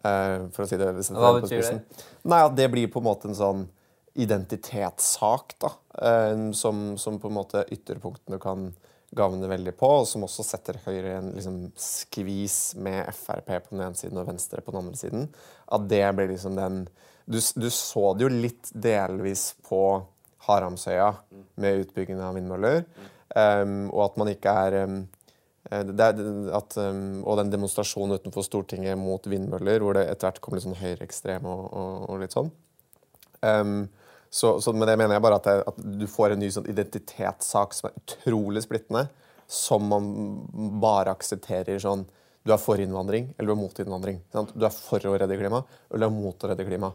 [0.00, 2.02] Uh, for å si det Hva betyr det?
[2.24, 3.66] Nei, At det blir på en måte en sånn
[4.16, 5.74] identitetssak, da.
[6.56, 8.70] Som, som, på en måte ytterpunktene kan
[9.14, 13.76] gavner veldig på, og som også setter Høyre i en liksom, skvis med Frp på
[13.76, 15.28] den ene siden og Venstre på den andre siden.
[15.72, 16.86] At det blir liksom den
[17.26, 19.80] Du, du så det jo litt delvis på
[20.46, 21.08] Haramsøya
[21.58, 22.84] med utbyggingen av vindmøller,
[23.34, 25.00] um, og at man ikke er um,
[25.70, 25.90] er,
[26.54, 30.66] at, um, og den demonstrasjonen utenfor Stortinget mot vindmøller, hvor det etter hvert kom litt
[30.66, 32.52] sånn høyreekstrem og, og, og, litt sånn.
[33.42, 33.88] Um,
[34.36, 36.68] Så, så med det mener jeg bare at, jeg, at du får en ny sånn
[36.68, 39.06] identitetssak som er utrolig splittende,
[39.48, 40.10] som man
[40.82, 42.04] bare aksepterer sånn
[42.46, 44.20] Du er for innvandring, eller du er mot innvandring.
[44.30, 44.52] Sant?
[44.54, 46.92] Du er for å redde klima, eller du er mot å redde klima.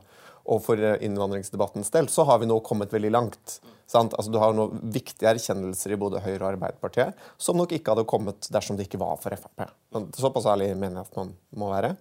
[0.53, 3.57] Og for innvandringsdebattens del så har vi nå kommet veldig langt.
[3.91, 8.07] Altså, du har noen viktige erkjennelser i både Høyre og Arbeiderpartiet som nok ikke hadde
[8.07, 9.65] kommet dersom det ikke var for Frp.
[10.15, 11.97] Såpass ærlig mener jeg at man må være.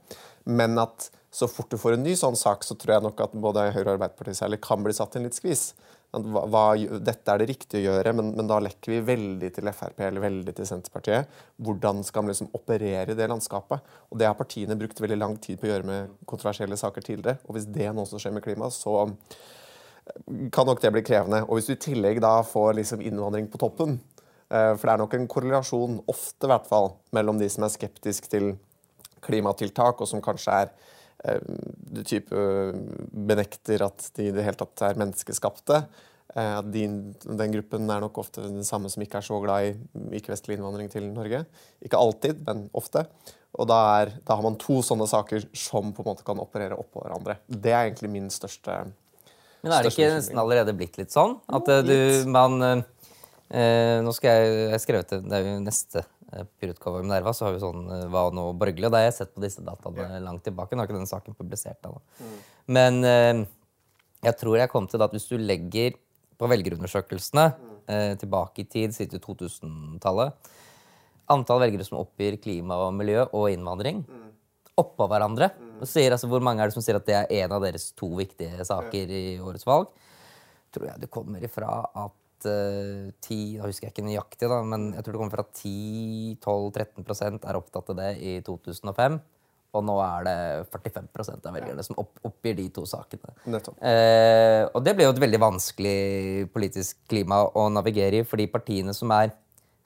[0.46, 3.36] Men at så fort du får en ny sånn sak, så tror jeg nok at
[3.38, 5.70] både Høyre og Arbeiderpartiet særlig kan bli satt i en litt skvis
[6.10, 6.62] hva, hva,
[6.98, 10.24] dette er det riktige å gjøre, men, men, da lekker vi veldig til Frp eller
[10.24, 11.30] veldig til Senterpartiet.
[11.62, 13.86] Hvordan skal man liksom operere i det landskapet?
[14.10, 17.38] Og Det har partiene brukt veldig lang tid på å gjøre med kontroversielle saker tidligere.
[17.46, 19.06] Og hvis det nå også skjer med klima, så
[20.50, 21.44] kan nok det bli krevende.
[21.46, 24.00] Og hvis du i tillegg da får liksom innvandring på toppen,
[24.50, 27.74] eh, for det er nok en korrelasjon, ofte i hvert fall, mellom de som er
[27.76, 28.56] skeptisk til
[29.22, 30.74] klimatiltak, og som kanskje er
[31.24, 31.40] Eh,
[31.90, 32.76] du type eh,
[33.12, 35.82] benekter at de i det hele tatt er menneskeskapte.
[36.34, 36.86] Eh, at de,
[37.26, 40.90] den gruppen er nok ofte den samme som ikke er så glad i ikke-vestlig innvandring
[40.92, 41.44] til Norge.
[41.84, 43.04] Ikke alltid, men ofte.
[43.58, 46.78] Og da, er, da, har man to sånne saker som på en måte kan operere
[46.78, 47.40] oppå hverandre.
[47.50, 48.84] Det er egentlig min største
[49.60, 51.34] Men er det ikke nesten allerede blitt litt sånn?
[51.50, 51.96] At du,
[52.30, 57.02] man eh, Nå skal jeg Jeg skrevet det, det er jo neste Eh, på utgave
[57.02, 58.86] Minerva så har vi sånn eh, Hva nå borgerlig?
[58.88, 60.76] Og da har jeg sett på disse dataene langt tilbake.
[60.76, 62.02] Nå har ikke den saken publisert ennå.
[62.20, 62.36] Mm.
[62.76, 63.42] Men eh,
[64.28, 65.96] jeg tror jeg kom til at hvis du legger
[66.40, 67.76] på velgerundersøkelsene mm.
[67.92, 70.56] eh, tilbake i tid, siden 2000-tallet
[71.30, 74.30] Antall velgere som oppgir klima og miljø og innvandring mm.
[74.82, 75.52] oppå hverandre.
[75.54, 75.76] Mm.
[75.78, 77.92] Og sier, altså, hvor mange er det som sier at det er en av deres
[77.94, 79.92] to viktige saker i årets valg?
[80.74, 85.04] Tror jeg det kommer ifra at 10 Da husker jeg ikke nøyaktig, da, men jeg
[85.04, 89.20] tror det kommer fra 10-12-13% er opptatt av det i 2005.
[89.70, 90.38] Og nå er det
[90.72, 93.30] 45% av velgerne som opp, oppgir de to sakene.
[93.46, 98.48] Eh, og det blir jo et veldig vanskelig politisk klima å navigere i, for de
[98.50, 99.30] partiene som er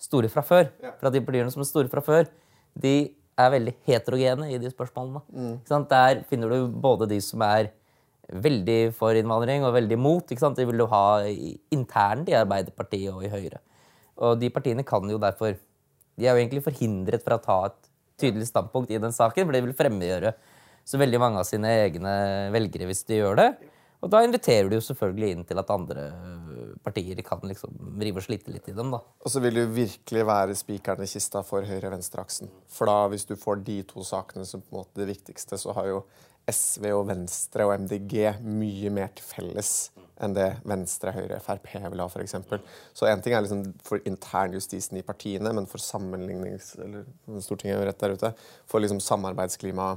[0.00, 0.94] store fra før, ja.
[1.00, 2.30] fra de partiene som er store fra før,
[2.80, 2.96] de
[3.40, 5.20] er veldig heterogene i de spørsmålene.
[5.34, 5.86] Mm.
[5.90, 7.72] Der finner du både de som er
[8.28, 10.24] veldig for innvandring og veldig mot.
[10.24, 10.58] ikke sant?
[10.58, 11.04] De vil jo ha
[11.74, 13.60] internt i Arbeiderpartiet og i Høyre.
[14.24, 15.56] Og de partiene kan jo derfor
[16.14, 17.88] De er jo egentlig forhindret fra å ta et
[18.22, 20.30] tydelig standpunkt i den saken, for det vil fremmedgjøre
[20.87, 22.12] så veldig mange av sine egne
[22.54, 23.48] velgere hvis de gjør det.
[24.04, 26.04] Og da inviterer du jo selvfølgelig inn til at andre
[26.84, 28.92] partier kan liksom rive og slite litt i dem.
[28.92, 29.00] da.
[29.00, 32.52] Og så vil det jo virkelig være spikeren i kista for høyre-venstre-aksen.
[32.68, 35.72] For da, hvis du får de to sakene som på en måte det viktigste, så
[35.78, 36.02] har jo
[36.50, 39.74] SV og Venstre og MDG mye mer til felles
[40.22, 42.37] enn det Venstre, Høyre, Frp vil ha, f.eks.
[42.94, 46.74] Så én ting er liksom for internjustisen i partiene, men for sammenlignings...
[46.85, 47.09] Eller
[47.42, 48.30] Stortinget er rett der ute.
[48.70, 49.96] For liksom samarbeidsklima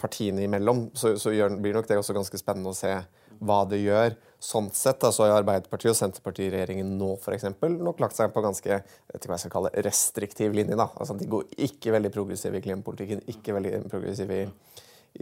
[0.00, 2.94] partiene imellom, så, så gjør, blir nok det også ganske spennende å se
[3.38, 4.16] hva det gjør.
[4.42, 8.16] Sånn sett da, så har Arbeiderpartiet og Senterpartiet i regjeringen nå for eksempel, nok lagt
[8.18, 10.78] seg på ganske vet hva jeg skal kalle, restriktiv linje.
[10.78, 10.88] da.
[10.96, 14.48] Altså, De går ikke veldig progressive i klimapolitikken, ikke veldig progressive i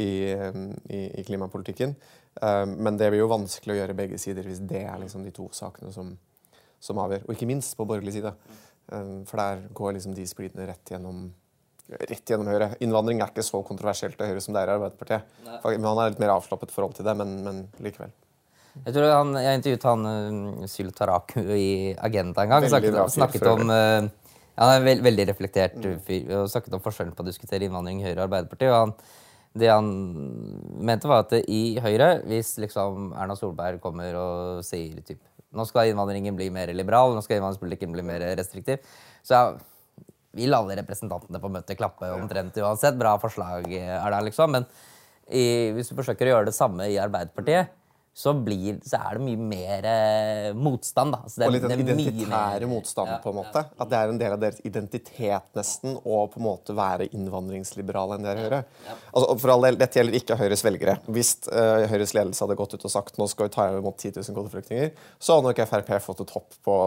[0.02, 1.94] i, i, i klimapolitikken.
[2.68, 5.46] Men det blir jo vanskelig å gjøre begge sider hvis det er liksom de to
[5.56, 6.10] sakene som,
[6.82, 7.24] som avgjør.
[7.24, 8.34] Og ikke minst på borgerlig side.
[8.90, 11.30] For der går liksom de splidene rett gjennom
[11.86, 12.70] rett gjennom Høyre.
[12.82, 15.34] Innvandring er ikke så kontroversielt til Høyre som det er i Arbeiderpartiet.
[15.46, 18.14] Men Han er litt mer avslappet forhold til det, men, men likevel.
[18.84, 22.66] Jeg tror han, jeg intervjuet han uh, Syl Taraku i Agenda en gang.
[22.68, 24.08] Snakket, snakket om uh,
[24.60, 25.94] Han er veld, veldig reflektert mm.
[26.04, 28.74] fyr og snakket om forskjellen på å diskutere innvandring i Høyre og Arbeiderpartiet.
[28.74, 28.96] og han
[29.56, 29.88] det han
[30.84, 35.22] mente, var at i Høyre, hvis liksom Erna Solberg kommer og sier typ,
[35.56, 38.84] nå skal innvandringen bli mer liberal, nå skal innvandringspolitikken bli mer restriktiv,
[39.24, 39.48] så
[40.36, 42.98] vil alle representantene på møtet klappe omtrent uansett.
[43.00, 44.52] Bra forslag er det, liksom.
[44.52, 44.66] Men
[45.26, 47.72] i, hvis du forsøker å gjøre det samme i Arbeiderpartiet,
[48.16, 51.12] så, blir, så, er det mye mer eh, motstand.
[51.12, 51.18] Da.
[51.26, 53.60] Altså, det, og litt den identitære motstanden, ja, på en måte.
[53.60, 53.76] Ja.
[53.84, 58.16] At det er en del av deres identitet, nesten, å på en måte være innvandringsliberale
[58.16, 58.60] enn det er Høyre.
[58.86, 58.96] Ja.
[59.12, 60.96] Altså, for all del, Dette gjelder ikke Høyres velgere.
[61.12, 64.16] Hvis uh, Høyres ledelse hadde gått ut og sagt nå skal vi ta imot 10
[64.16, 66.78] 000 kvoteflyktninger, så hadde nok Frp fått et hopp på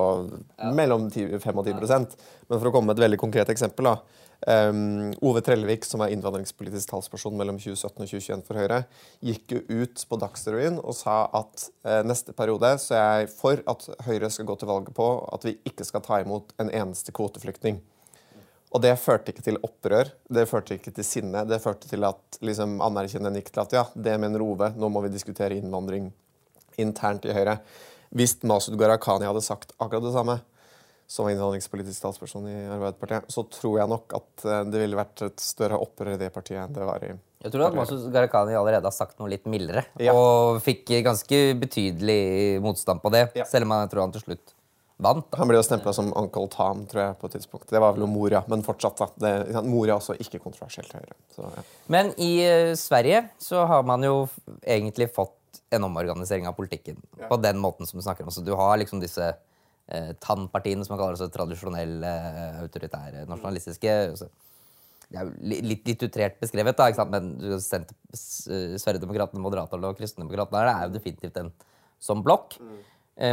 [0.80, 2.10] mellom 10, 5 og 10
[2.50, 4.00] Men for å komme med et veldig konkret eksempel da,
[4.48, 8.78] Um, Ove Trellevik, som er innvandringspolitisk talsperson mellom 2017 og 2021 for Høyre,
[9.26, 13.60] gikk jo ut på Dagsrevyen og sa at uh, neste periode så er jeg for
[13.68, 17.12] at Høyre skal gå til valget på at vi ikke skal ta imot en eneste
[17.16, 17.82] kvoteflyktning.
[18.70, 21.42] Og det førte ikke til opprør, det førte ikke til sinne.
[21.50, 25.02] Det førte til at liksom, anerkjennende gikk til at ja, det mener Ove, nå må
[25.04, 26.12] vi diskutere innvandring
[26.80, 27.58] internt i Høyre.
[28.16, 30.40] Hvis Masud Gharahkhani hadde sagt akkurat det samme,
[31.10, 35.42] som innvandringspolitisk talsperson i Arbeiderpartiet, så tror jeg nok at eh, det ville vært et
[35.42, 38.86] større opprør i det partiet enn det var i, Jeg tror at Masud Gharahkhani allerede
[38.86, 40.14] har sagt noe litt mildere, Ja.
[40.14, 43.48] og fikk ganske betydelig motstand på det, Ja.
[43.50, 44.54] selv om jeg tror han til slutt
[45.00, 45.26] vant.
[45.32, 45.40] Da.
[45.42, 47.70] Han ble jo stempla som Uncle Tom, tror jeg, på et tidspunkt.
[47.72, 49.10] Det var vel Moria, men fortsatt, da.
[49.18, 51.16] Det, Moria også ikke kontroversielt høyre.
[51.34, 51.64] Så, ja.
[51.88, 54.28] Men i uh, Sverige så har man jo
[54.62, 56.98] egentlig fått en omorganisering av politikken
[57.30, 58.34] på den måten som du snakker om.
[58.34, 59.34] Så du har liksom disse
[59.92, 63.96] eh, TAN-partiene, som man kaller det, så tradisjonelle, eh, autoritære, nasjonalistiske.
[64.20, 64.30] Så
[65.10, 65.34] det er jo
[65.66, 67.12] litt, litt utrert beskrevet, da, ikke sant?
[67.16, 71.52] men du har sendt s- eh, Sverigedemokraterna, Moderaterna og Kristendemokraterna det er jo definitivt en
[72.00, 72.60] sånn blokk.
[72.62, 72.80] Mm.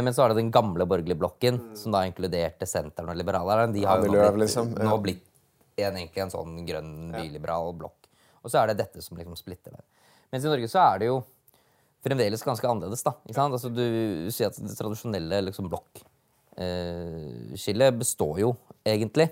[0.03, 3.71] Men så er det den gamle borgerlige blokken, som da inkluderte Senteren og Liberalerne.
[3.71, 4.83] De har jo nå blitt, liksom, ja.
[4.83, 5.21] nå blitt
[5.79, 8.09] en, egentlig en sånn grønn, byliberal blokk.
[8.43, 9.85] Og så er det dette som liksom splitter det.
[10.33, 11.21] Mens i Norge så er det jo
[12.03, 13.03] fremdeles ganske annerledes.
[13.05, 13.55] da, ikke sant?
[13.55, 15.69] Altså Du sier at det tradisjonelle liksom,
[16.57, 19.29] blokkskillet består jo egentlig.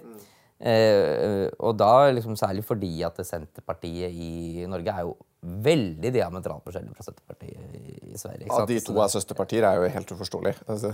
[0.59, 6.95] Eh, og da liksom særlig fordi at Senterpartiet i Norge er jo veldig diametralt forskjellig
[6.95, 8.47] fra Senterpartiet i, Sverige.
[8.47, 10.55] Ja, de to er søsterpartier, er jo helt uforståelig.
[10.71, 10.93] Altså,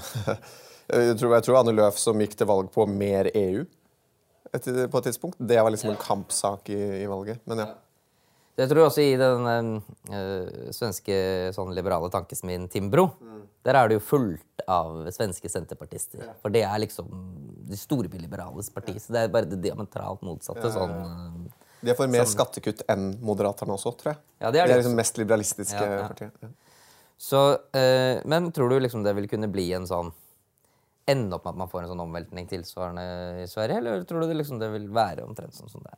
[0.91, 3.61] jeg, tror, jeg tror Anne Løf som gikk til valg på mer EU
[4.51, 7.39] et, på et tidspunkt, det var liksom en kampsak i, i valget.
[7.47, 7.69] Men ja.
[8.61, 9.47] Jeg tror også i den
[10.13, 11.15] eh, svenske
[11.55, 13.07] sånn liberale tankesmien Timbro,
[13.65, 16.27] der er det jo fullt av svenske senterpartister.
[16.43, 17.09] For det er liksom
[17.71, 18.95] de storbyliberales parti.
[19.01, 20.71] Så det er bare det diametralt motsatte.
[20.73, 20.93] sånn...
[21.01, 24.21] eh, De får mer skattekutt enn Moderaterna også, tror jeg.
[24.43, 26.07] Ja, det er de det er liksom mest liberalistiske Ja, ja.
[26.11, 26.37] partiet.
[26.45, 26.51] Ja.
[27.21, 27.39] Så,
[27.77, 30.11] eh, men tror du liksom det vil kunne bli en sånn
[31.09, 33.03] Ende opp med at man får en sånn omveltning tilsvarende
[33.41, 35.97] i Sverige, eller tror du det liksom det vil være omtrent sånn som det er?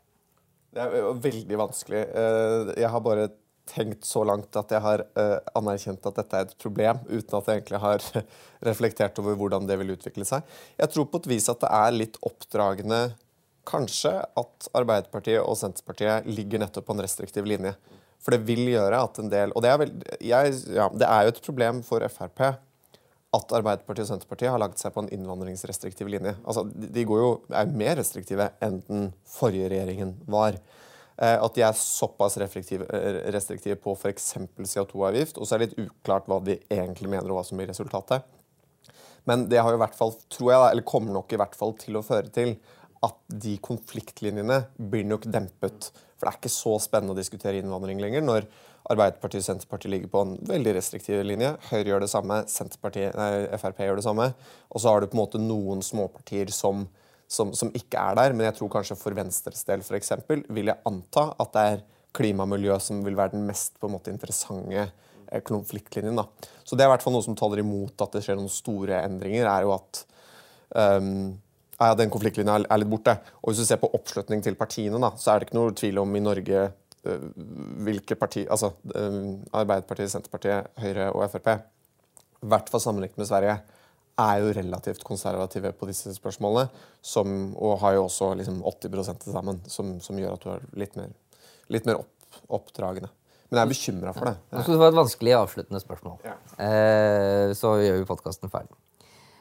[0.74, 2.04] Det er veldig vanskelig.
[2.18, 3.30] Eh, Jeg har bare
[3.70, 7.48] tenkt så langt at jeg har eh, anerkjent at dette er et problem, uten at
[7.48, 8.08] jeg egentlig har
[8.70, 10.44] reflektert over hvordan det vil utvikle seg.
[10.82, 13.04] Jeg tror på et vis at det er litt oppdragende
[13.70, 17.72] kanskje at Arbeiderpartiet og Senterpartiet ligger nettopp på en restriktiv linje.
[18.24, 19.90] For det vil gjøre at en del Og det er, vel,
[20.24, 22.40] jeg, ja, det er jo et problem for Frp
[23.34, 26.36] at Arbeiderpartiet og Senterpartiet har lagt seg på en innvandringsrestriktiv linje.
[26.46, 30.60] Altså, de jo, er jo mer restriktive enn den forrige regjeringen var.
[31.18, 34.30] Eh, at de er såpass restriktive, eh, restriktive på f.eks.
[34.58, 37.70] CO2-avgift, og så er det litt uklart hva de egentlig mener, og hva som blir
[37.74, 38.26] resultatet.
[39.30, 41.74] Men det har jo i hvert fall, tror jeg, eller kommer nok i hvert fall
[41.80, 42.58] til å føre til
[43.04, 45.90] at de konfliktlinjene blir nok dempet.
[46.18, 48.48] For det er ikke så spennende å diskutere innvandring lenger når
[48.92, 51.54] Arbeiderpartiet og Senterpartiet ligger på en veldig restriktiv linje.
[51.70, 53.30] Høyre gjør det samme, nei,
[53.62, 54.28] Frp gjør det samme.
[54.74, 56.84] Og så har du på en måte noen småpartier som,
[57.32, 58.36] som, som ikke er der.
[58.36, 61.86] Men jeg tror kanskje for Venstres del for eksempel, vil jeg anta at det er
[62.14, 66.20] klima og miljø som vil være den mest på en måte interessante eh, konfliktlinjen.
[66.20, 66.28] da.
[66.64, 69.00] Så det er i hvert fall noe som taler imot at det skjer noen store
[69.08, 70.04] endringer, er jo at
[70.76, 71.34] um,
[71.80, 73.16] ja, den konfliktlinja er- litt borte.
[73.42, 76.04] Og hvis du ser på oppslutning til partiene, da, så er det ikke noe tvil
[76.04, 76.68] om i Norge
[77.04, 81.50] hvilke parti, altså øh, Arbeiderpartiet, Senterpartiet, Høyre og Frp,
[82.44, 83.58] i hvert fall sammenlignet med Sverige,
[84.20, 86.70] er jo relativt konservative på disse spørsmålene,
[87.02, 90.64] som, og har jo også liksom 80 til sammen, som, som gjør at du er
[90.84, 91.12] litt mer,
[91.74, 93.10] litt mer opp, oppdragende.
[93.50, 94.36] Men jeg er bekymra for det.
[94.54, 94.62] Ja.
[94.68, 96.16] Det var et vanskelig avsluttende spørsmål.
[96.26, 96.38] Ja.
[96.66, 98.74] Eh, så gjør vi podkasten ferdig.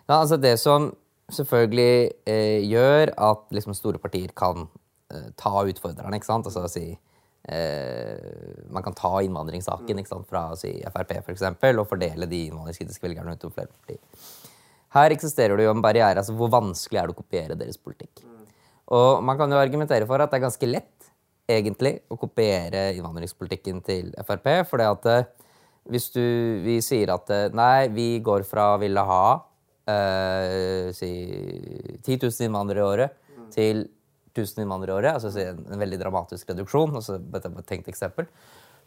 [0.09, 0.90] Ja, altså det som
[1.33, 4.66] selvfølgelig eh, gjør at liksom, store partier kan
[5.12, 6.48] eh, ta utfordrerne, ikke sant?
[6.48, 7.12] Altså si eh,
[7.43, 10.29] Man kan ta innvandringssaken ikke sant?
[10.31, 13.99] fra si, Frp for eksempel, og fordele de innvandringskritiske velgerne utover flere partier.
[14.93, 16.21] Her eksisterer det jo en barriere.
[16.21, 18.23] altså Hvor vanskelig er det å kopiere deres politikk?
[18.93, 21.09] Og man kan jo argumentere for at det er ganske lett
[21.51, 24.51] egentlig å kopiere innvandringspolitikken til Frp.
[24.69, 25.31] For at eh,
[25.93, 26.23] hvis du,
[26.65, 29.25] vi sier at eh, nei, vi går fra å ville ha
[29.91, 31.11] eh, si
[32.05, 33.19] 10 000 innvandrere i året
[33.55, 33.87] til
[34.33, 38.29] 1000 innvandrere i året, altså en, en veldig dramatisk reduksjon, altså et tenkt eksempel,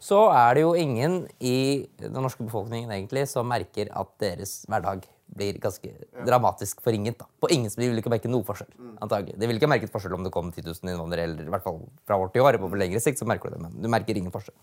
[0.02, 5.06] så er det jo ingen i den norske befolkningen egentlig som merker at deres hverdag
[5.36, 5.90] blir ganske
[6.26, 7.18] dramatisk forringet.
[7.18, 7.26] da.
[7.40, 8.70] På ingen som vil ikke merke noe forskjell.
[9.00, 9.38] antagelig.
[9.40, 11.64] De vil ikke merke et forskjell om det kom 10 000 innvandrere, eller i hvert
[11.64, 12.60] fall fra år til år.
[12.62, 14.56] På lengre sikt så merker du det, men du merker ingen forskjell.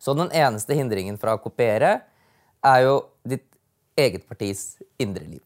[0.00, 2.00] Så den eneste hindringen fra å kopiere
[2.64, 2.94] er jo
[3.26, 3.46] ditt
[4.00, 5.42] eget partis indre liv.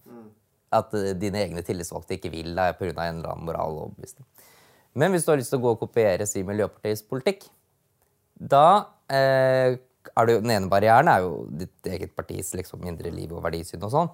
[0.74, 2.92] At eh, dine egne tillitsvalgte ikke vil deg pga.
[2.92, 4.26] en eller annen moral og overbevisning.
[4.94, 7.48] Men hvis du har lyst til å gå og kopiere si Miljøpartiets politikk,
[8.34, 8.66] da
[9.10, 9.76] eh,
[10.14, 13.42] er det jo, Den ene barrieren er jo ditt eget partis liksom, indre liv og
[13.44, 14.10] verdisyn og sånn.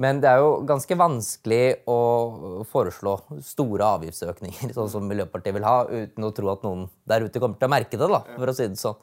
[0.00, 5.82] Men det er jo ganske vanskelig å foreslå store avgiftsøkninger, sånn som Miljøpartiet vil ha,
[5.90, 8.56] uten å tro at noen der ute kommer til å merke det, da, for å
[8.56, 8.96] si det sånn.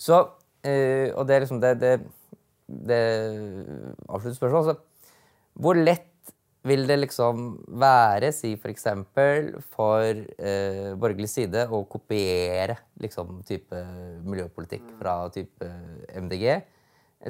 [0.00, 0.22] Så,
[0.64, 1.92] eh, og det er liksom det, det,
[2.88, 3.02] det
[4.08, 4.70] avslutter spørsmålet.
[4.70, 5.18] Altså,
[5.60, 6.09] hvor lett
[6.66, 13.80] vil det liksom være, si for eksempel, for eh, borgerlig side å kopiere liksom type
[14.26, 15.70] miljøpolitikk fra type
[16.20, 16.60] MDG?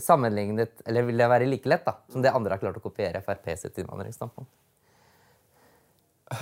[0.03, 3.23] Sammenlignet, eller vil det være like lett da, som det andre har klart å kopiere
[3.27, 4.51] Frp sitt innvandringsstandpunkt?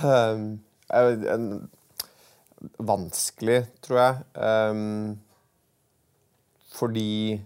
[0.05, 0.59] Um,
[2.77, 4.15] vanskelig, tror jeg.
[4.37, 5.17] Um,
[6.77, 7.41] fordi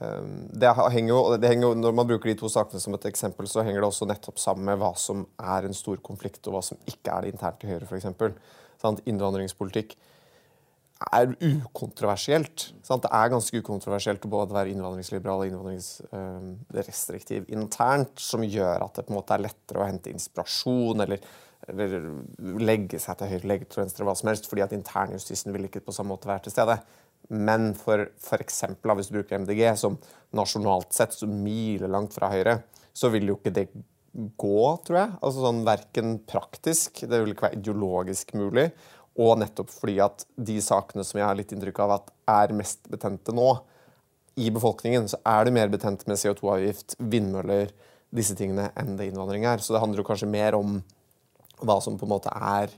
[0.00, 3.48] det henger, jo, det henger jo, Når man bruker de to sakene som et eksempel,
[3.50, 6.62] så henger det også nettopp sammen med hva som er en stor konflikt, og hva
[6.64, 8.08] som ikke er det internt i Høyre, f.eks.
[8.80, 9.98] Sånn, innvandringspolitikk
[11.00, 12.66] er ukontroversielt.
[12.84, 13.04] Sant?
[13.06, 18.98] Det er ganske ukontroversielt å både være innvandringsliberal og innvandringsrestriktiv øh, internt, som gjør at
[18.98, 21.24] det på en måte er lettere å hente inspirasjon eller,
[21.72, 21.96] eller
[22.60, 25.84] legge seg til høyre, legge til venstre, hva som helst, fordi at internjustisen vil ikke
[25.86, 26.76] på samme måte være til stede.
[27.28, 28.62] Men for f.eks.
[28.82, 29.98] hvis du bruker MDG, som
[30.36, 32.60] nasjonalt sett så milelangt fra Høyre,
[32.92, 33.68] så vil jo ikke det
[34.10, 35.12] gå, tror jeg.
[35.20, 38.70] Altså sånn Verken praktisk, det vil ikke være ideologisk mulig,
[39.20, 42.86] og nettopp fordi at de sakene som jeg har litt inntrykk av at er mest
[42.90, 43.52] betente nå
[44.40, 47.72] i befolkningen, så er det mer betent med CO2-avgift, vindmøller,
[48.14, 49.62] disse tingene, enn det innvandring er.
[49.62, 50.80] Så det handler jo kanskje mer om
[51.60, 52.72] hva som på en måte er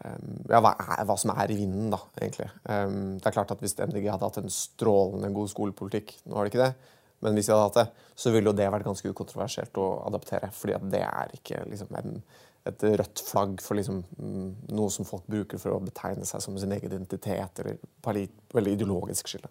[0.00, 2.48] ja, hva, er, hva, som er i vinden, da, egentlig.
[2.64, 6.46] Um, det er klart at Hvis MDG hadde hatt en strålende god skolepolitikk, nå har
[6.46, 9.12] de ikke det, men hvis de hadde hatt det, så ville jo det vært ganske
[9.12, 10.48] ukontroversielt å adaptere.
[10.56, 12.22] fordi at det er ikke liksom en
[12.68, 16.58] et rødt flagg for liksom, mm, noe som folk bruker for å betegne seg som
[16.60, 19.48] sin egen identitet, eller palit, veldig ideologisk skille.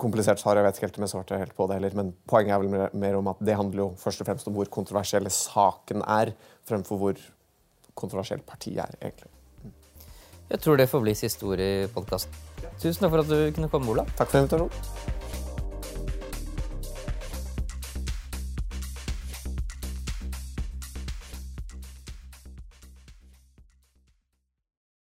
[0.00, 2.54] Komplisert svar, jeg vet ikke helt om jeg svarte helt på det heller, men poenget
[2.54, 5.28] er vel mer, mer om at det handler jo først og fremst om hvor kontroversiell
[5.34, 6.32] saken er,
[6.68, 7.24] fremfor hvor
[7.98, 9.32] kontroversielt partiet er, egentlig.
[10.48, 12.32] Jeg tror det får bli siste ord i podkasten.
[12.80, 14.06] Tusen takk for at du kunne komme, Ola.
[14.16, 15.17] Takk for invitasjonen.